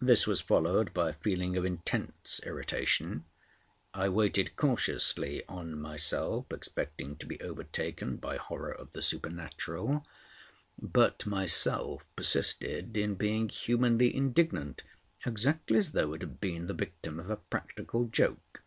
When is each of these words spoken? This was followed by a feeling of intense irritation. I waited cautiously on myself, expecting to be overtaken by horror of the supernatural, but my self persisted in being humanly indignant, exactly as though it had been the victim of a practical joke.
This 0.00 0.26
was 0.26 0.40
followed 0.40 0.94
by 0.94 1.10
a 1.10 1.20
feeling 1.20 1.54
of 1.54 1.66
intense 1.66 2.40
irritation. 2.46 3.26
I 3.92 4.08
waited 4.08 4.56
cautiously 4.56 5.42
on 5.50 5.78
myself, 5.78 6.46
expecting 6.50 7.14
to 7.16 7.26
be 7.26 7.38
overtaken 7.42 8.16
by 8.16 8.38
horror 8.38 8.72
of 8.72 8.92
the 8.92 9.02
supernatural, 9.02 10.06
but 10.80 11.26
my 11.26 11.44
self 11.44 12.06
persisted 12.16 12.96
in 12.96 13.16
being 13.16 13.50
humanly 13.50 14.16
indignant, 14.16 14.82
exactly 15.26 15.76
as 15.78 15.92
though 15.92 16.14
it 16.14 16.22
had 16.22 16.40
been 16.40 16.68
the 16.68 16.72
victim 16.72 17.20
of 17.20 17.28
a 17.28 17.36
practical 17.36 18.06
joke. 18.06 18.62